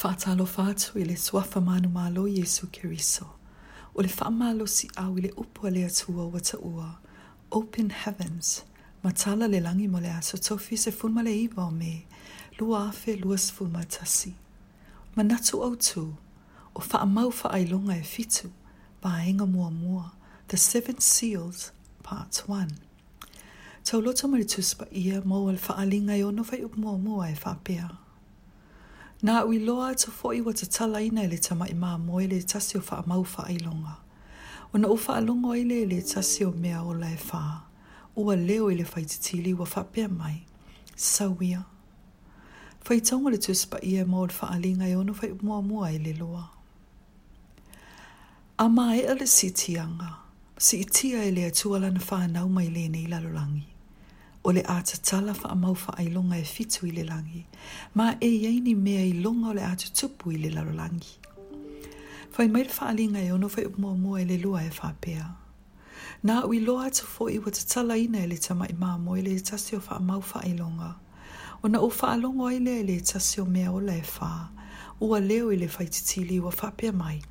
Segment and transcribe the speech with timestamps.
[0.00, 3.26] Fata lo fatu ile le suafa manu malo Yesu Kiriso.
[3.94, 5.28] O le whamalo si au i le
[5.70, 6.98] le atua wa ua.
[7.52, 8.64] Open heavens.
[9.04, 12.06] Matala le langi mo le aso tofi se fulma le iwa o me.
[12.58, 14.32] Lua afe lua sfulma tasi.
[15.16, 16.16] Manatu au tu.
[16.74, 18.48] O fa amau fa ailonga e fitu.
[19.02, 20.14] Vaenga mua mua.
[20.48, 21.72] The Seven Seals,
[22.02, 22.68] Part 1.
[23.84, 27.54] Tau loto marituspa ia mo al wha alinga i fa fai upmua mua e fa
[27.64, 27.88] pea.
[29.20, 32.38] Nā ui loa ta fōi wa ta tala ina le ta mai maa moe le
[32.48, 33.96] tasi o wha mau wha ilonga.
[34.72, 37.42] O na ufa alongo ele e le tasi o mea o lae wha.
[38.16, 40.38] Ua leo ele fai te tili wa wha pia mai.
[40.96, 41.64] Sawia.
[42.80, 45.32] Fai taonga le tu spa ia e mao le wha alinga i e ono fai
[45.44, 46.48] mua mua ile loa.
[48.58, 50.16] A maa e ala si tianga.
[50.58, 53.36] Si itia ele atua lana wha anau mai le ni lalolangi.
[53.36, 53.76] langi
[54.44, 57.46] o le ata tala wha amau wha ai longa e fitu i le langi,
[57.94, 61.14] ma e ni mea i longa o le ata tupu i le langi.
[62.30, 65.34] Fai mai le alinga e ono fai upmoa mua e le lua e whapea.
[66.24, 69.22] Nā ui loa ata fo i wata tala ina e le tama i māmo e
[69.22, 70.94] le tasio wha amau wha ai longa.
[71.62, 74.48] O na o wha alongo ai le e le tasio mea o le e wha,
[75.00, 77.22] ua leo i le fai titili ua whapea mai,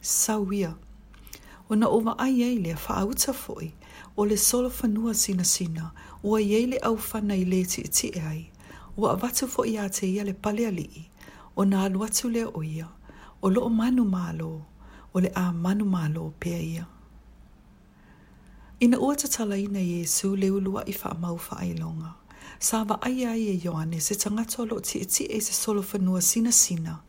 [0.00, 0.74] sa ia.
[1.68, 3.70] O na o wa ai e le wha auta fo i,
[4.16, 5.92] o le solo fanua sina sina,
[6.24, 8.42] ua iei le au fana i le ti ti e ai,
[8.96, 11.04] ua avatu fo ia te ia le pale alii,
[11.58, 12.88] o na alu atu lea o ia,
[13.44, 14.52] o loo manu malo,
[15.14, 16.86] o le a manu malo pia ia.
[18.80, 22.10] Ina ua tala ina Yesu le ulua i wha mau wha ailonga,
[22.58, 26.20] sa wa ai ai e Ioane se tangata lo ti ti e se solo fanua
[26.20, 27.02] sina sina,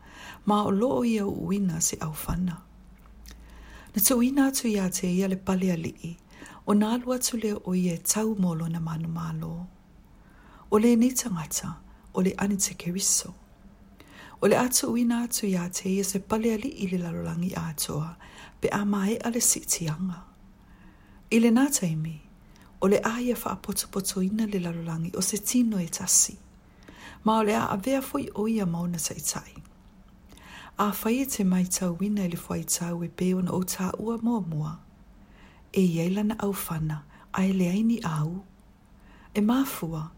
[0.48, 2.56] ma o lo loo ia uina se au fana.
[3.96, 6.14] Na tuina atu ia te ia le pale alii,
[6.66, 9.66] o nā lua tu leo o ie tau molo na manu malo.
[10.72, 11.74] O le ni tangata,
[12.14, 13.34] o le ani te keriso.
[14.42, 17.54] O le atu ui nā atu i ate i se pale ali i le lalolangi
[17.56, 18.16] atoa,
[18.62, 20.20] pe a mai a le sitianga.
[21.32, 22.18] I le nā taimi,
[22.82, 26.38] o le aia wha apotopoto ina le lalolangi o se tino e tasi.
[27.24, 29.54] Ma o le a avea fwoi o ia mauna tai tai.
[30.78, 33.64] A whai e te mai tau wina i le fwai tau e beo na o
[33.66, 34.72] tā ua mua mua
[35.78, 36.98] e iei au fana
[37.38, 38.44] a e leai ni au.
[39.34, 40.10] E māfua,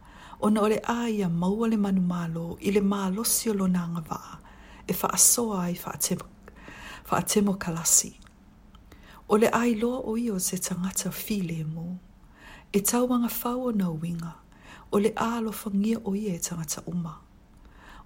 [0.42, 4.36] ona ole a ia maua le manu malo, i le mālo siolo nā ngavaa
[4.88, 6.26] e wha asoa ai wha atemo,
[7.12, 8.12] wha atemo kalasi.
[9.30, 11.86] O le ai loa o io se tangata file mō.
[12.72, 14.34] E tau wanga whau o winga,
[14.94, 17.16] o le a whangia o ia e tangata uma.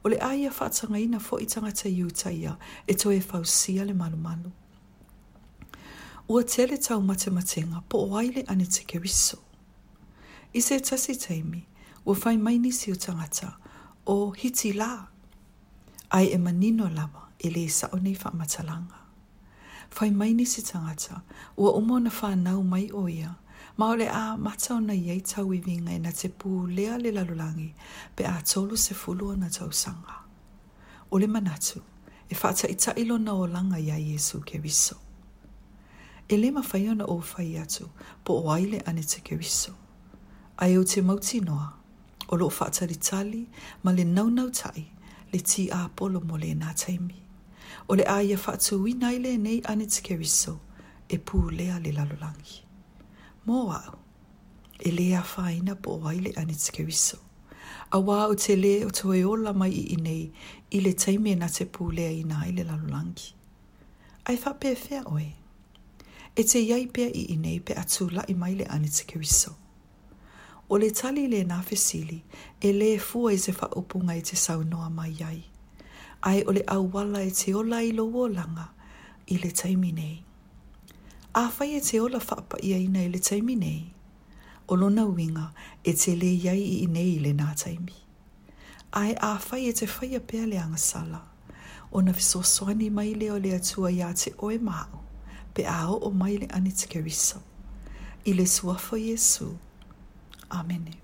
[0.04, 3.20] O le a ia wha tanga ina fo i tangata iu taia e to e
[3.22, 4.50] fausia le manu manu
[6.30, 9.38] ua tele tau mate matenga po o aile ane te keriso.
[10.54, 11.62] I se tasi teimi,
[12.06, 13.52] ua fai mai nisi o tangata
[14.06, 15.08] o hiti la.
[16.12, 18.96] Ai e manino lawa e le sa o nei matalanga.
[19.90, 21.22] Fai mai nisi tangata,
[21.58, 23.36] ua umo na wha nau mai o ia,
[23.78, 27.12] ma ole a matau na iei tau i vinga i na te pū lea le
[27.18, 27.70] lalulangi
[28.16, 30.16] pe a tolu se fulu na tau sanga.
[31.14, 31.80] Ole manatu,
[32.30, 34.96] e whata i tailo na o langa ia Jesu ke viso
[36.30, 37.88] e lima fai ana o fai atu,
[38.26, 39.74] po o aile ane te keriso.
[40.58, 41.68] Ai o te mauti noa,
[42.30, 43.50] o lo whaatari tali,
[43.84, 44.86] ma le naunau tai,
[45.34, 47.20] le ti a polo mo le nā taimi.
[47.90, 50.60] O le aia whaatu i naile nei ane te keriso,
[51.14, 52.64] e pū lea le lalolangi.
[53.48, 54.00] Mō au,
[54.80, 57.18] e lea whaina po o aile ane te keriso.
[57.92, 60.32] A wā o te le o toi ola mai i inei,
[60.76, 63.34] i le taimi e na te pū lea i naile lalolangi.
[64.26, 64.92] Ai whapea whea oe.
[64.96, 65.34] Ai whapea whea oe
[66.36, 69.54] e te iai pea i inei pe atu la i maile ane te keriso.
[70.70, 72.24] O le tali le nā fesili,
[72.62, 75.42] e le fua i se whaupunga i te saunoa mai ai.
[76.22, 78.68] Ai o le au wala e te ola i lo wolanga
[79.28, 80.24] i le taimi nei.
[81.36, 83.84] A whai e te ola whaapa i aina i le taimi nei.
[84.68, 85.48] O lo na winga
[85.84, 87.96] e te le iai i inei i le nā taimi.
[89.02, 91.22] Ai a whai e te whai a pēle angasala.
[91.94, 95.03] O na fiso soani mai leo le atua i a te oe mao
[95.54, 97.42] pe a o mai le ani tikerisa.
[98.26, 99.58] I le suafo Jesu.
[100.50, 101.03] Amene.